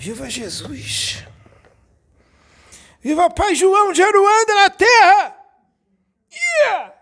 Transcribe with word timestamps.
Viva 0.00 0.30
Jesus! 0.30 1.24
Viva 3.00 3.28
Pai 3.28 3.56
João 3.56 3.92
de 3.92 4.00
Aruanda 4.00 4.54
na 4.54 4.70
terra! 4.70 5.36
Yeah! 6.32 6.94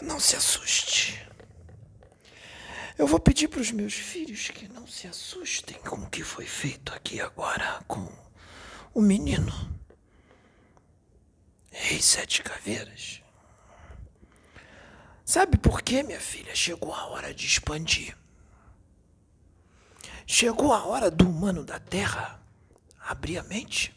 Não 0.00 0.18
se 0.18 0.34
assuste. 0.34 1.24
Eu 2.98 3.06
vou 3.06 3.20
pedir 3.20 3.46
para 3.46 3.60
os 3.60 3.70
meus 3.70 3.94
filhos 3.94 4.48
que 4.48 4.66
não 4.66 4.84
se 4.88 5.06
assustem 5.06 5.78
com 5.82 5.94
o 5.94 6.10
que 6.10 6.24
foi 6.24 6.46
feito 6.46 6.92
aqui 6.92 7.20
agora 7.20 7.80
com 7.86 8.12
o 8.92 9.00
menino. 9.00 9.52
Rei 11.70 12.02
Sete 12.02 12.42
Caveiras. 12.42 13.21
Sabe 15.32 15.56
por 15.56 15.80
quê, 15.80 16.02
minha 16.02 16.20
filha? 16.20 16.54
Chegou 16.54 16.92
a 16.92 17.06
hora 17.06 17.32
de 17.32 17.46
expandir. 17.46 18.14
Chegou 20.26 20.74
a 20.74 20.84
hora 20.84 21.10
do 21.10 21.26
humano 21.26 21.64
da 21.64 21.80
Terra 21.80 22.38
abrir 23.00 23.38
a 23.38 23.42
mente. 23.42 23.94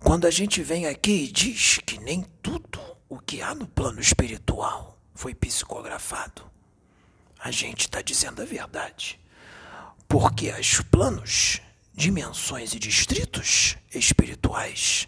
Quando 0.00 0.26
a 0.26 0.30
gente 0.32 0.60
vem 0.60 0.86
aqui 0.86 1.26
e 1.26 1.30
diz 1.30 1.78
que 1.86 2.00
nem 2.00 2.22
tudo 2.42 2.80
o 3.08 3.20
que 3.20 3.40
há 3.40 3.54
no 3.54 3.68
plano 3.68 4.00
espiritual 4.00 4.98
foi 5.14 5.36
psicografado, 5.36 6.42
a 7.38 7.52
gente 7.52 7.82
está 7.82 8.02
dizendo 8.02 8.42
a 8.42 8.44
verdade. 8.44 9.20
Porque 10.08 10.50
os 10.50 10.80
planos, 10.80 11.60
dimensões 11.94 12.74
e 12.74 12.78
distritos 12.80 13.76
espirituais 13.94 15.06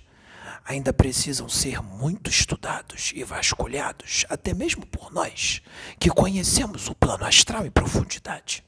ainda 0.64 0.92
precisam 0.92 1.48
ser 1.48 1.82
muito 1.82 2.30
estudados 2.30 3.12
e 3.14 3.24
vasculhados, 3.24 4.24
até 4.28 4.54
mesmo 4.54 4.86
por 4.86 5.12
nós, 5.12 5.60
que 5.98 6.08
conhecemos 6.08 6.88
o 6.88 6.94
plano 6.94 7.24
astral 7.24 7.66
em 7.66 7.70
profundidade. 7.70 8.64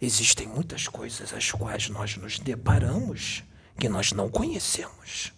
Existem 0.00 0.46
muitas 0.46 0.88
coisas 0.88 1.32
às 1.32 1.50
quais 1.50 1.88
nós 1.88 2.16
nos 2.16 2.38
deparamos 2.38 3.42
que 3.78 3.88
nós 3.88 4.12
não 4.12 4.28
conhecemos. 4.28 5.32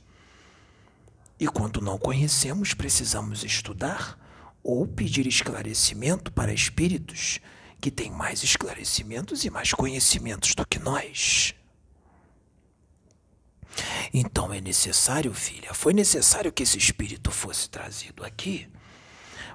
E 1.39 1.47
quando 1.47 1.81
não 1.81 1.99
conhecemos, 1.99 2.75
precisamos 2.75 3.43
estudar 3.45 4.19
ou 4.63 4.87
pedir 4.87 5.27
esclarecimento 5.27 6.33
para 6.33 6.53
espíritos 6.53 7.41
que 7.81 7.91
têm 7.91 8.11
mais 8.11 8.43
esclarecimentos 8.43 9.45
e 9.45 9.51
mais 9.51 9.73
conhecimentos 9.73 10.55
do 10.55 10.67
que 10.67 10.79
nós. 10.79 11.55
Então 14.13 14.53
é 14.53 14.61
necessário, 14.61 15.33
filha, 15.35 15.75
foi 15.75 15.93
necessário 15.93 16.53
que 16.53 16.63
esse 16.63 16.79
espírito 16.79 17.31
fosse 17.31 17.69
trazido 17.69 18.25
aqui, 18.25 18.69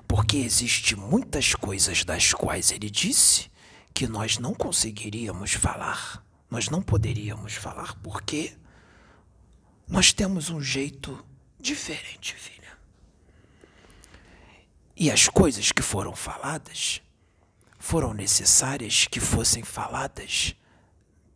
porque 0.07 0.37
existe 0.37 0.95
muitas 0.95 1.53
coisas 1.53 2.03
das 2.03 2.33
quais 2.33 2.71
ele 2.71 2.89
disse 2.89 3.49
que 3.93 4.07
nós 4.07 4.37
não 4.37 4.53
conseguiríamos 4.53 5.53
falar. 5.53 6.25
Nós 6.49 6.69
não 6.69 6.81
poderíamos 6.81 7.53
falar 7.53 7.95
porque 8.01 8.57
nós 9.87 10.11
temos 10.11 10.49
um 10.49 10.61
jeito 10.61 11.23
diferente, 11.59 12.33
filha. 12.33 12.77
E 14.95 15.09
as 15.09 15.27
coisas 15.29 15.71
que 15.71 15.81
foram 15.81 16.15
faladas 16.15 17.01
foram 17.77 18.13
necessárias 18.13 19.07
que 19.07 19.19
fossem 19.19 19.63
faladas 19.63 20.55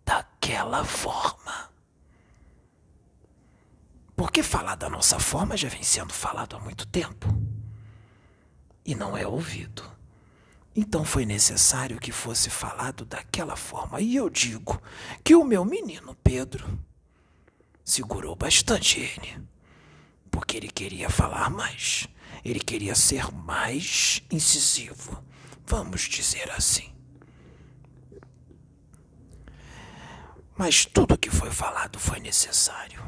daquela 0.06 0.84
forma. 0.84 1.73
Porque 4.16 4.44
falar 4.44 4.76
da 4.76 4.90
nossa 4.90 5.20
forma 5.20 5.58
já 5.58 5.70
vem 5.70 5.84
sendo 5.84 6.14
falado 6.14 6.56
há 6.56 6.60
muito 6.60 6.86
tempo 6.88 7.28
e 8.86 8.94
não 8.94 9.18
é 9.18 9.26
ouvido. 9.26 9.84
Então 10.76 11.06
foi 11.06 11.26
necessário 11.26 12.00
que 12.00 12.12
fosse 12.12 12.50
falado 12.50 13.06
daquela 13.06 13.56
forma. 13.56 14.02
E 14.02 14.16
eu 14.16 14.30
digo 14.30 14.82
que 15.24 15.36
o 15.36 15.44
meu 15.44 15.64
menino 15.64 16.16
Pedro 16.24 16.80
segurou 17.84 18.36
bastante 18.36 19.00
ele, 19.00 19.40
porque 20.32 20.58
ele 20.58 20.70
queria 20.70 21.10
falar 21.10 21.50
mais, 21.50 22.08
ele 22.44 22.60
queria 22.60 22.96
ser 22.96 23.32
mais 23.32 24.24
incisivo, 24.32 25.24
vamos 25.66 26.02
dizer 26.02 26.50
assim. 26.52 26.92
Mas 30.56 30.86
tudo 30.86 31.18
que 31.18 31.30
foi 31.30 31.52
falado 31.52 32.00
foi 32.00 32.20
necessário 32.20 33.04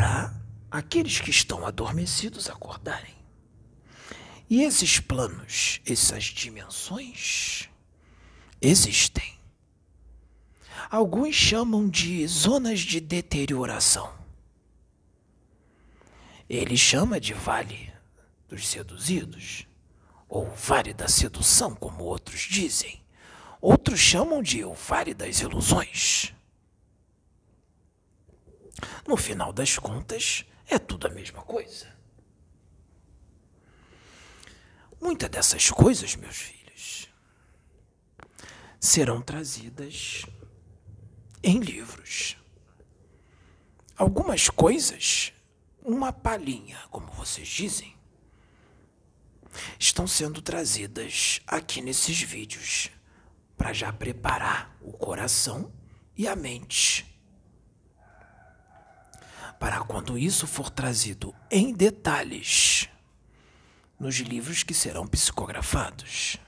para 0.00 0.34
aqueles 0.70 1.20
que 1.20 1.28
estão 1.28 1.66
adormecidos 1.66 2.48
acordarem. 2.48 3.14
E 4.48 4.62
esses 4.62 4.98
planos, 4.98 5.78
essas 5.84 6.24
dimensões, 6.24 7.68
existem. 8.62 9.34
Alguns 10.90 11.34
chamam 11.34 11.86
de 11.86 12.26
zonas 12.26 12.80
de 12.80 12.98
deterioração. 12.98 14.10
Ele 16.48 16.78
chama 16.78 17.20
de 17.20 17.34
Vale 17.34 17.92
dos 18.48 18.66
Seduzidos, 18.66 19.66
ou 20.26 20.50
Vale 20.54 20.94
da 20.94 21.08
Sedução, 21.08 21.74
como 21.74 22.04
outros 22.04 22.40
dizem. 22.40 23.02
Outros 23.60 24.00
chamam 24.00 24.42
de 24.42 24.64
o 24.64 24.72
Vale 24.72 25.12
das 25.12 25.40
Ilusões. 25.40 26.32
No 29.06 29.16
final 29.16 29.52
das 29.52 29.78
contas, 29.78 30.44
é 30.66 30.78
tudo 30.78 31.06
a 31.06 31.10
mesma 31.10 31.42
coisa. 31.42 31.86
Muitas 35.00 35.30
dessas 35.30 35.70
coisas, 35.70 36.14
meus 36.14 36.36
filhos, 36.36 37.08
serão 38.78 39.20
trazidas 39.22 40.24
em 41.42 41.58
livros. 41.58 42.36
Algumas 43.96 44.48
coisas, 44.48 45.32
uma 45.82 46.12
palhinha, 46.12 46.78
como 46.90 47.10
vocês 47.12 47.48
dizem, 47.48 47.96
estão 49.78 50.06
sendo 50.06 50.40
trazidas 50.40 51.40
aqui 51.46 51.80
nesses 51.80 52.20
vídeos 52.22 52.90
para 53.56 53.72
já 53.72 53.92
preparar 53.92 54.76
o 54.80 54.92
coração 54.92 55.72
e 56.16 56.28
a 56.28 56.36
mente 56.36 57.09
para 59.60 59.82
quando 59.82 60.16
isso 60.16 60.46
for 60.46 60.70
trazido 60.70 61.34
em 61.50 61.74
detalhes 61.74 62.88
nos 63.98 64.16
livros 64.16 64.62
que 64.62 64.72
serão 64.72 65.06
psicografados. 65.06 66.38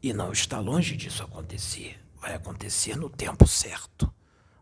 E 0.00 0.12
não 0.12 0.30
está 0.30 0.60
longe 0.60 0.96
disso 0.96 1.24
acontecer. 1.24 2.00
Vai 2.20 2.34
acontecer 2.34 2.96
no 2.96 3.10
tempo 3.10 3.48
certo, 3.48 4.12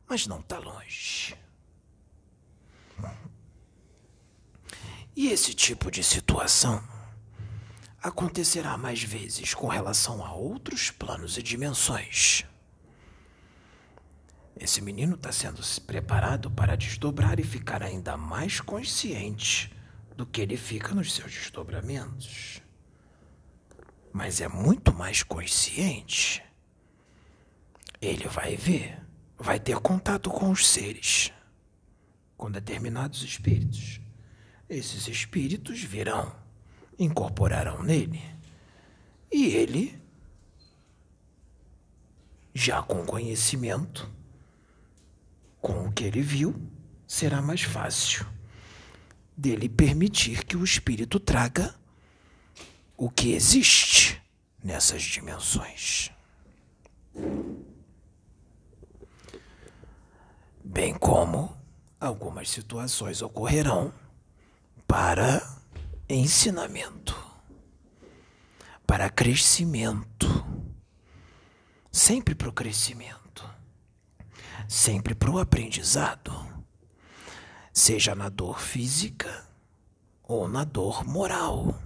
mas 0.08 0.26
não 0.26 0.40
está 0.40 0.58
longe. 0.58 1.36
E 5.14 5.28
esse 5.28 5.52
tipo 5.52 5.90
de 5.90 6.02
situação 6.02 6.82
acontecerá 8.02 8.78
mais 8.78 9.02
vezes 9.02 9.52
com 9.52 9.66
relação 9.66 10.24
a 10.24 10.32
outros 10.32 10.90
planos 10.90 11.36
e 11.36 11.42
dimensões. 11.42 12.46
Esse 14.58 14.80
menino 14.80 15.16
está 15.16 15.30
sendo 15.30 15.60
preparado 15.82 16.50
para 16.50 16.76
desdobrar 16.76 17.38
e 17.38 17.44
ficar 17.44 17.82
ainda 17.82 18.16
mais 18.16 18.58
consciente 18.58 19.70
do 20.16 20.24
que 20.24 20.40
ele 20.40 20.56
fica 20.56 20.94
nos 20.94 21.12
seus 21.12 21.30
desdobramentos. 21.30 22.62
Mas 24.10 24.40
é 24.40 24.48
muito 24.48 24.94
mais 24.94 25.22
consciente. 25.22 26.42
Ele 28.00 28.26
vai 28.28 28.56
ver, 28.56 28.98
vai 29.36 29.60
ter 29.60 29.78
contato 29.78 30.30
com 30.30 30.50
os 30.50 30.66
seres, 30.66 31.30
com 32.34 32.50
determinados 32.50 33.22
espíritos. 33.22 34.00
Esses 34.70 35.06
espíritos 35.06 35.82
virão, 35.82 36.34
incorporarão 36.98 37.82
nele, 37.82 38.22
e 39.30 39.46
ele, 39.48 40.00
já 42.54 42.82
com 42.82 43.04
conhecimento, 43.04 44.15
que 45.96 46.04
ele 46.04 46.20
viu, 46.20 46.54
será 47.08 47.40
mais 47.40 47.62
fácil 47.62 48.26
dele 49.34 49.66
permitir 49.66 50.44
que 50.44 50.54
o 50.54 50.62
espírito 50.62 51.18
traga 51.18 51.74
o 52.98 53.08
que 53.08 53.32
existe 53.32 54.22
nessas 54.62 55.00
dimensões. 55.02 56.10
Bem 60.62 60.92
como 60.92 61.56
algumas 61.98 62.50
situações 62.50 63.22
ocorrerão 63.22 63.92
para 64.86 65.40
ensinamento, 66.08 67.16
para 68.86 69.08
crescimento, 69.08 70.26
sempre 71.90 72.34
para 72.34 72.50
o 72.50 72.52
crescimento 72.52 73.25
sempre 74.68 75.14
para 75.14 75.30
o 75.30 75.38
aprendizado, 75.38 76.32
seja 77.72 78.14
na 78.14 78.28
dor 78.28 78.60
física 78.60 79.46
ou 80.22 80.48
na 80.48 80.64
dor 80.64 81.04
moral. 81.04 81.80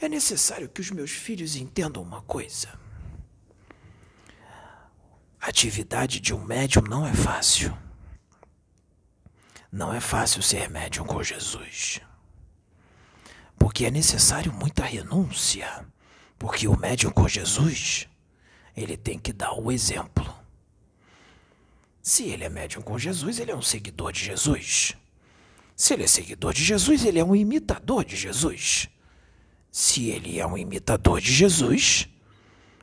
É 0.00 0.08
necessário 0.08 0.68
que 0.68 0.80
os 0.80 0.90
meus 0.90 1.10
filhos 1.10 1.54
entendam 1.54 2.02
uma 2.02 2.22
coisa. 2.22 2.68
A 5.40 5.48
atividade 5.48 6.20
de 6.20 6.34
um 6.34 6.44
médium 6.44 6.82
não 6.82 7.06
é 7.06 7.12
fácil. 7.12 7.76
Não 9.70 9.92
é 9.92 10.00
fácil 10.00 10.42
ser 10.42 10.68
médium 10.68 11.04
com 11.04 11.22
Jesus. 11.22 12.00
Porque 13.56 13.84
é 13.84 13.90
necessário 13.90 14.52
muita 14.52 14.84
renúncia. 14.84 15.86
Porque 16.38 16.66
o 16.66 16.76
médium 16.76 17.10
com 17.10 17.28
Jesus, 17.28 18.08
ele 18.76 18.96
tem 18.96 19.18
que 19.18 19.32
dar 19.32 19.52
o 19.52 19.70
exemplo. 19.70 20.31
Se 22.02 22.24
ele 22.24 22.42
é 22.42 22.48
médium 22.48 22.82
com 22.82 22.98
Jesus, 22.98 23.38
ele 23.38 23.52
é 23.52 23.56
um 23.56 23.62
seguidor 23.62 24.12
de 24.12 24.24
Jesus. 24.24 24.94
Se 25.76 25.94
ele 25.94 26.02
é 26.02 26.08
seguidor 26.08 26.52
de 26.52 26.64
Jesus, 26.64 27.04
ele 27.04 27.20
é 27.20 27.24
um 27.24 27.34
imitador 27.34 28.04
de 28.04 28.16
Jesus. 28.16 28.88
Se 29.70 30.10
ele 30.10 30.38
é 30.38 30.46
um 30.46 30.58
imitador 30.58 31.20
de 31.20 31.32
Jesus, 31.32 32.08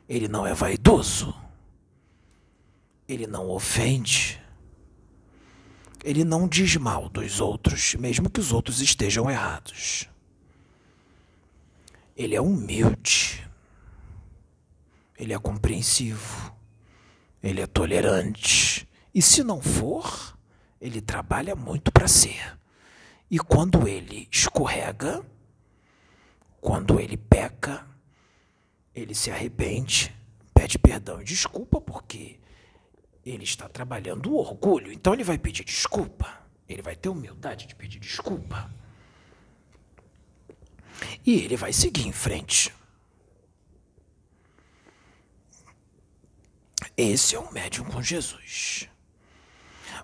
ele 0.08 0.26
não 0.26 0.46
é 0.46 0.54
vaidoso. 0.54 1.34
Ele 3.06 3.26
não 3.26 3.50
ofende. 3.50 4.40
Ele 6.02 6.24
não 6.24 6.48
diz 6.48 6.76
mal 6.76 7.08
dos 7.08 7.40
outros, 7.40 7.94
mesmo 7.96 8.30
que 8.30 8.40
os 8.40 8.52
outros 8.52 8.80
estejam 8.80 9.30
errados. 9.30 10.08
Ele 12.16 12.34
é 12.34 12.40
humilde. 12.40 13.46
Ele 15.18 15.34
é 15.34 15.38
compreensivo. 15.38 16.54
Ele 17.42 17.60
é 17.60 17.66
tolerante. 17.66 18.88
E 19.14 19.20
se 19.20 19.42
não 19.42 19.60
for, 19.60 20.36
ele 20.80 21.00
trabalha 21.00 21.54
muito 21.54 21.90
para 21.90 22.08
ser. 22.08 22.58
E 23.30 23.38
quando 23.38 23.86
ele 23.86 24.28
escorrega, 24.30 25.24
quando 26.60 26.98
ele 26.98 27.16
peca, 27.16 27.86
ele 28.94 29.14
se 29.14 29.30
arrepende, 29.30 30.14
pede 30.52 30.78
perdão 30.78 31.20
e 31.20 31.24
desculpa 31.24 31.80
porque 31.80 32.38
ele 33.24 33.44
está 33.44 33.68
trabalhando 33.68 34.32
o 34.32 34.36
orgulho. 34.36 34.92
Então 34.92 35.14
ele 35.14 35.24
vai 35.24 35.38
pedir 35.38 35.64
desculpa. 35.64 36.40
Ele 36.68 36.82
vai 36.82 36.94
ter 36.94 37.08
humildade 37.08 37.66
de 37.66 37.74
pedir 37.74 37.98
desculpa. 37.98 38.70
E 41.24 41.34
ele 41.34 41.56
vai 41.56 41.72
seguir 41.72 42.06
em 42.06 42.12
frente. 42.12 42.74
Esse 46.96 47.34
é 47.34 47.40
um 47.40 47.50
médium 47.50 47.86
com 47.86 48.02
Jesus. 48.02 48.89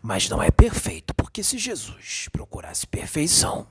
Mas 0.06 0.28
não 0.28 0.40
é 0.40 0.52
perfeito, 0.52 1.12
porque 1.16 1.42
se 1.42 1.58
Jesus 1.58 2.28
procurasse 2.30 2.86
perfeição, 2.86 3.66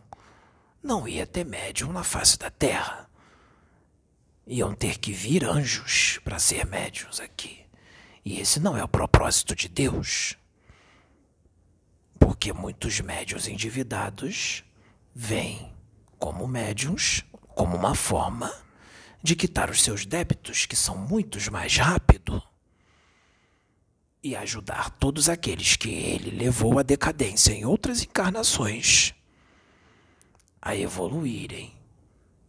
não 0.83 1.07
ia 1.07 1.25
ter 1.25 1.45
médium 1.45 1.93
na 1.93 2.03
face 2.03 2.37
da 2.37 2.49
terra. 2.49 3.09
Iam 4.45 4.75
ter 4.75 4.97
que 4.97 5.13
vir 5.13 5.45
anjos 5.45 6.19
para 6.25 6.37
ser 6.37 6.65
médiums 6.65 7.21
aqui. 7.21 7.65
E 8.25 8.37
esse 8.37 8.59
não 8.59 8.77
é 8.77 8.83
o 8.83 8.87
propósito 8.87 9.55
de 9.55 9.69
Deus. 9.69 10.35
Porque 12.19 12.51
muitos 12.51 12.99
médios 12.99 13.47
endividados 13.47 14.65
vêm 15.15 15.71
como 16.19 16.45
médiums, 16.49 17.23
como 17.55 17.77
uma 17.77 17.95
forma 17.95 18.53
de 19.23 19.37
quitar 19.37 19.69
os 19.69 19.81
seus 19.81 20.05
débitos, 20.05 20.65
que 20.65 20.75
são 20.75 20.97
muitos 20.97 21.47
mais 21.47 21.77
rápido, 21.77 22.43
e 24.25 24.35
ajudar 24.35 24.89
todos 24.89 25.29
aqueles 25.29 25.75
que 25.75 25.87
ele 25.87 26.31
levou 26.31 26.79
à 26.79 26.81
decadência 26.81 27.53
em 27.53 27.63
outras 27.63 28.01
encarnações 28.01 29.13
a 30.59 30.75
evoluírem, 30.75 31.71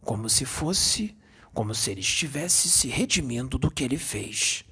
como 0.01 0.27
se 0.27 0.43
fosse, 0.43 1.15
como 1.53 1.75
se 1.75 1.91
ele 1.91 2.01
estivesse 2.01 2.67
se 2.67 2.87
redimindo 2.87 3.59
do 3.59 3.69
que 3.69 3.83
ele 3.83 3.99
fez 3.99 4.65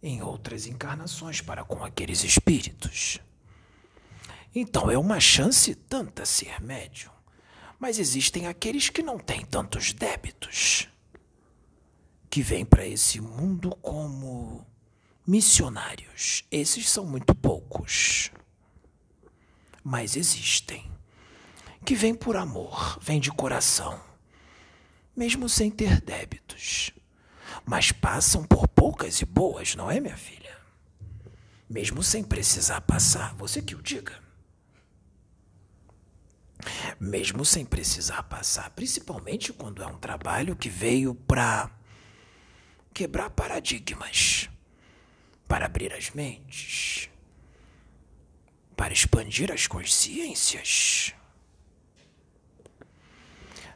em 0.00 0.22
outras 0.22 0.68
encarnações 0.68 1.40
para 1.40 1.64
com 1.64 1.82
aqueles 1.84 2.22
espíritos. 2.22 3.18
Então 4.54 4.88
é 4.88 4.96
uma 4.96 5.18
chance 5.18 5.74
tanta 5.74 6.24
ser 6.24 6.60
médium. 6.60 7.10
Mas 7.76 7.98
existem 7.98 8.46
aqueles 8.46 8.88
que 8.88 9.02
não 9.02 9.18
têm 9.18 9.44
tantos 9.44 9.92
débitos, 9.92 10.86
que 12.30 12.40
vêm 12.40 12.64
para 12.64 12.86
esse 12.86 13.20
mundo 13.20 13.76
como 13.82 14.64
missionários. 15.30 16.44
Esses 16.50 16.88
são 16.88 17.06
muito 17.06 17.34
poucos. 17.34 18.30
Mas 19.82 20.16
existem. 20.16 20.90
Que 21.84 21.94
vêm 21.94 22.14
por 22.14 22.36
amor, 22.36 22.98
vêm 23.00 23.18
de 23.18 23.30
coração, 23.30 23.98
mesmo 25.16 25.48
sem 25.48 25.70
ter 25.70 25.98
débitos 26.02 26.92
mas 27.64 27.92
passam 27.92 28.44
por 28.44 28.66
poucas 28.68 29.20
e 29.20 29.24
boas, 29.24 29.74
não 29.74 29.90
é, 29.90 30.00
minha 30.00 30.16
filha? 30.16 30.56
Mesmo 31.68 32.02
sem 32.02 32.22
precisar 32.24 32.80
passar, 32.80 33.34
você 33.34 33.62
que 33.62 33.74
o 33.74 33.82
diga. 33.82 34.18
Mesmo 36.98 37.44
sem 37.44 37.64
precisar 37.64 38.24
passar, 38.24 38.70
principalmente 38.70 39.52
quando 39.52 39.82
é 39.82 39.86
um 39.86 39.98
trabalho 39.98 40.56
que 40.56 40.68
veio 40.68 41.14
para 41.14 41.70
quebrar 42.92 43.30
paradigmas, 43.30 44.50
para 45.50 45.66
abrir 45.66 45.92
as 45.92 46.10
mentes, 46.10 47.10
para 48.76 48.92
expandir 48.92 49.50
as 49.50 49.66
consciências. 49.66 51.12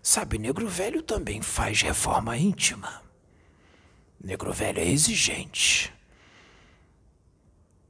Sabe, 0.01 0.39
negro 0.39 0.69
velho 0.69 1.03
também 1.03 1.43
faz 1.43 1.83
reforma 1.83 2.37
íntima. 2.37 3.03
Negro 4.23 4.53
velho 4.53 4.79
é 4.79 4.87
exigente. 4.87 5.93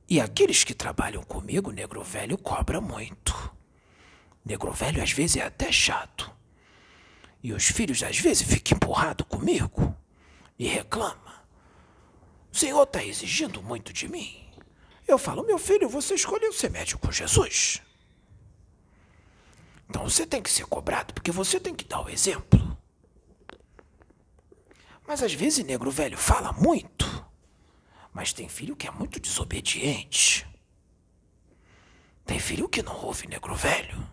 E 0.09 0.19
aqueles 0.19 0.65
que 0.65 0.73
trabalham 0.73 1.23
comigo, 1.23 1.71
negro 1.71 2.03
velho 2.03 2.39
cobra 2.39 2.81
muito. 2.81 3.55
Negro 4.43 4.73
velho 4.73 5.03
às 5.03 5.13
vezes 5.13 5.37
é 5.37 5.43
até 5.43 5.71
chato. 5.71 6.35
E 7.43 7.53
os 7.53 7.67
filhos 7.67 8.03
às 8.03 8.19
vezes 8.19 8.49
ficam 8.49 8.77
empurrados 8.77 9.27
comigo 9.29 9.95
e 10.59 10.67
reclama. 10.67 11.24
O 12.55 12.57
senhor 12.57 12.85
está 12.85 13.05
exigindo 13.05 13.61
muito 13.61 13.93
de 13.93 14.07
mim. 14.07 14.49
Eu 15.09 15.19
falo, 15.19 15.43
meu 15.43 15.59
filho, 15.59 15.89
você 15.89 16.15
escolheu 16.15 16.53
ser 16.53 16.71
médico 16.71 17.05
com 17.05 17.11
Jesus. 17.11 17.83
Então 19.91 20.09
você 20.09 20.25
tem 20.25 20.41
que 20.41 20.49
ser 20.49 20.65
cobrado 20.67 21.13
porque 21.13 21.33
você 21.33 21.59
tem 21.59 21.75
que 21.75 21.85
dar 21.85 22.03
o 22.03 22.09
exemplo. 22.09 22.79
Mas 25.05 25.21
às 25.21 25.35
vezes 25.35 25.65
negro 25.65 25.91
velho 25.91 26.17
fala 26.17 26.53
muito. 26.53 27.27
Mas 28.13 28.33
tem 28.33 28.49
filho 28.49 28.77
que 28.77 28.87
é 28.87 28.91
muito 28.93 29.19
desobediente. 29.19 30.47
Tem 32.25 32.39
filho 32.39 32.69
que 32.69 32.85
não 32.85 33.05
ouve 33.05 33.27
negro 33.27 33.57
velho. 33.57 34.09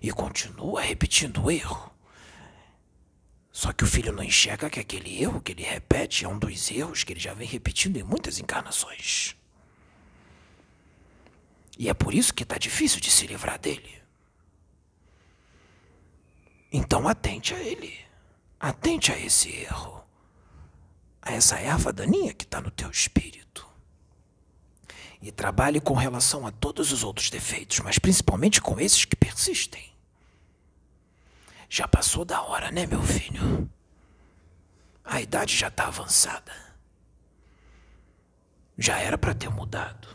E 0.00 0.10
continua 0.12 0.80
repetindo 0.80 1.44
o 1.44 1.50
erro. 1.50 1.92
Só 3.58 3.72
que 3.72 3.82
o 3.82 3.88
filho 3.88 4.12
não 4.12 4.22
enxerga 4.22 4.70
que 4.70 4.78
aquele 4.78 5.20
erro 5.20 5.40
que 5.40 5.50
ele 5.50 5.64
repete 5.64 6.24
é 6.24 6.28
um 6.28 6.38
dos 6.38 6.70
erros 6.70 7.02
que 7.02 7.12
ele 7.12 7.18
já 7.18 7.34
vem 7.34 7.44
repetindo 7.44 7.96
em 7.96 8.04
muitas 8.04 8.38
encarnações. 8.38 9.34
E 11.76 11.88
é 11.88 11.92
por 11.92 12.14
isso 12.14 12.32
que 12.32 12.44
está 12.44 12.56
difícil 12.56 13.00
de 13.00 13.10
se 13.10 13.26
livrar 13.26 13.58
dele. 13.58 14.00
Então 16.72 17.08
atente 17.08 17.52
a 17.52 17.58
ele. 17.58 17.98
Atente 18.60 19.10
a 19.10 19.18
esse 19.18 19.50
erro, 19.50 20.04
a 21.20 21.32
essa 21.32 21.58
erva 21.58 21.92
daninha 21.92 22.32
que 22.32 22.44
está 22.44 22.60
no 22.60 22.70
teu 22.70 22.88
espírito. 22.88 23.68
E 25.20 25.32
trabalhe 25.32 25.80
com 25.80 25.94
relação 25.94 26.46
a 26.46 26.52
todos 26.52 26.92
os 26.92 27.02
outros 27.02 27.28
defeitos, 27.28 27.80
mas 27.80 27.98
principalmente 27.98 28.60
com 28.60 28.78
esses 28.78 29.04
que 29.04 29.16
persistem. 29.16 29.97
Já 31.68 31.86
passou 31.86 32.24
da 32.24 32.40
hora, 32.42 32.70
né, 32.70 32.86
meu 32.86 33.02
filho? 33.02 33.70
A 35.04 35.20
idade 35.20 35.56
já 35.56 35.68
está 35.68 35.86
avançada. 35.86 36.52
Já 38.76 38.98
era 38.98 39.18
para 39.18 39.34
ter 39.34 39.50
mudado. 39.50 40.08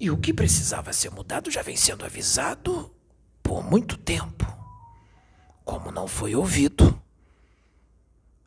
E 0.00 0.10
o 0.10 0.16
que 0.16 0.32
precisava 0.32 0.92
ser 0.92 1.10
mudado 1.10 1.50
já 1.50 1.62
vem 1.62 1.76
sendo 1.76 2.04
avisado 2.04 2.94
por 3.42 3.62
muito 3.62 3.96
tempo. 3.96 4.46
Como 5.64 5.90
não 5.90 6.08
foi 6.08 6.34
ouvido, 6.34 7.00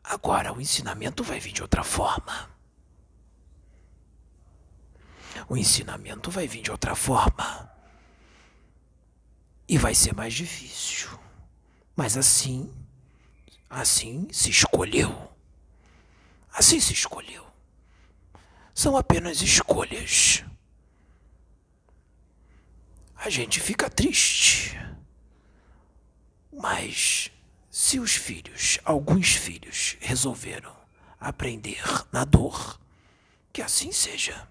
agora 0.02 0.52
o 0.52 0.60
ensinamento 0.60 1.22
vai 1.22 1.38
vir 1.38 1.52
de 1.52 1.62
outra 1.62 1.84
forma. 1.84 2.50
O 5.48 5.56
ensinamento 5.56 6.30
vai 6.30 6.48
vir 6.48 6.62
de 6.62 6.70
outra 6.70 6.94
forma. 6.94 7.71
E 9.72 9.78
vai 9.78 9.94
ser 9.94 10.14
mais 10.14 10.34
difícil. 10.34 11.08
Mas 11.96 12.18
assim, 12.18 12.70
assim 13.70 14.28
se 14.30 14.50
escolheu. 14.50 15.32
Assim 16.52 16.78
se 16.78 16.92
escolheu. 16.92 17.42
São 18.74 18.98
apenas 18.98 19.40
escolhas. 19.40 20.44
a 23.16 23.30
gente 23.30 23.60
fica 23.60 23.88
triste. 23.88 24.78
Mas 26.52 27.30
se 27.70 27.98
os 27.98 28.14
filhos, 28.14 28.78
alguns 28.84 29.32
filhos, 29.32 29.96
resolveram 30.00 30.76
aprender 31.18 31.82
na 32.12 32.26
dor, 32.26 32.78
que 33.50 33.62
assim 33.62 33.90
seja. 33.90 34.46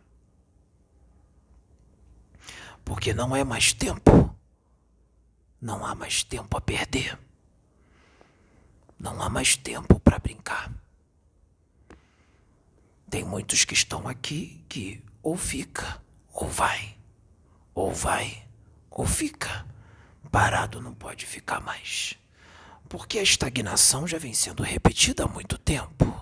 Porque 2.83 3.13
não 3.13 3.35
é 3.35 3.43
mais 3.43 3.71
tempo. 3.71 4.30
Não 5.61 5.85
há 5.85 5.93
mais 5.93 6.23
tempo 6.23 6.57
a 6.57 6.61
perder. 6.61 7.19
Não 8.99 9.21
há 9.21 9.29
mais 9.29 9.55
tempo 9.55 9.99
para 9.99 10.17
brincar. 10.17 10.71
Tem 13.09 13.23
muitos 13.23 13.65
que 13.65 13.73
estão 13.73 14.07
aqui 14.07 14.65
que 14.67 15.03
ou 15.21 15.37
fica 15.37 16.01
ou 16.33 16.47
vai, 16.47 16.97
ou 17.75 17.93
vai 17.93 18.47
ou 18.89 19.05
fica. 19.05 19.65
Parado 20.31 20.81
não 20.81 20.93
pode 20.93 21.25
ficar 21.25 21.59
mais. 21.59 22.17
Porque 22.87 23.19
a 23.19 23.23
estagnação 23.23 24.07
já 24.07 24.17
vem 24.17 24.33
sendo 24.33 24.63
repetida 24.63 25.25
há 25.25 25.27
muito 25.27 25.57
tempo. 25.57 26.20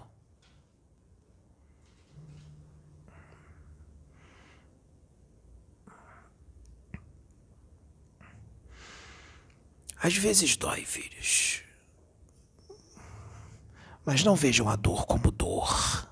Às 10.01 10.15
vezes 10.15 10.55
dói, 10.55 10.85
filhos. 10.85 11.61
Mas 14.05 14.23
não 14.23 14.35
vejam 14.35 14.69
a 14.69 14.75
dor 14.75 15.05
como 15.05 15.29
dor. 15.29 16.09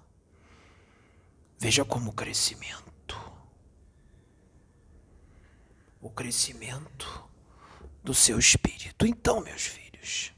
Veja 1.57 1.85
como 1.85 2.13
crescimento. 2.13 3.17
O 6.01 6.09
crescimento 6.09 7.27
do 8.03 8.13
seu 8.13 8.37
espírito. 8.37 9.05
Então, 9.05 9.41
meus 9.41 9.63
filhos, 9.65 10.33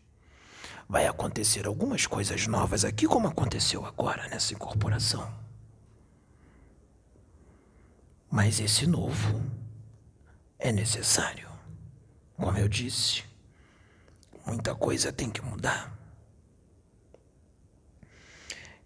vai 0.87 1.07
acontecer 1.07 1.65
algumas 1.65 2.05
coisas 2.05 2.47
novas 2.47 2.85
aqui, 2.85 3.07
como 3.07 3.27
aconteceu 3.27 3.83
agora 3.83 4.27
nessa 4.27 4.53
incorporação. 4.53 5.37
Mas 8.29 8.59
esse 8.59 8.85
novo 8.85 9.43
é 10.57 10.71
necessário. 10.71 11.49
Como 12.37 12.57
eu 12.57 12.67
disse, 12.67 13.28
muita 14.49 14.73
coisa 14.73 15.13
tem 15.13 15.29
que 15.29 15.41
mudar. 15.41 15.95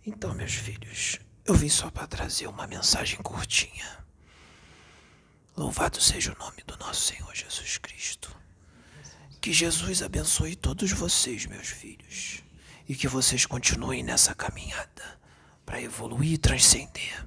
Então, 0.05 0.33
meus 0.33 0.53
filhos, 0.53 1.19
eu 1.45 1.55
vim 1.55 1.69
só 1.69 1.89
para 1.89 2.05
trazer 2.05 2.47
uma 2.47 2.67
mensagem 2.67 3.21
curtinha. 3.21 4.03
Louvado 5.55 6.01
seja 6.01 6.33
o 6.33 6.37
nome 6.37 6.61
do 6.67 6.75
nosso 6.77 7.01
Senhor 7.01 7.33
Jesus 7.33 7.77
Cristo. 7.77 8.35
Que 9.39 9.53
Jesus 9.53 10.01
abençoe 10.01 10.55
todos 10.55 10.91
vocês, 10.91 11.45
meus 11.45 11.67
filhos, 11.67 12.43
e 12.87 12.95
que 12.95 13.07
vocês 13.07 13.45
continuem 13.45 14.03
nessa 14.03 14.35
caminhada 14.35 15.19
para 15.65 15.81
evoluir 15.81 16.33
e 16.33 16.37
transcender. 16.37 17.25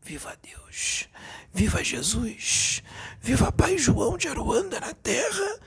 Viva 0.00 0.36
Deus! 0.40 1.08
Viva 1.52 1.82
Jesus! 1.82 2.82
Viva 3.20 3.50
Pai 3.50 3.78
João 3.78 4.16
de 4.16 4.28
Aruanda 4.28 4.78
na 4.78 4.94
terra! 4.94 5.60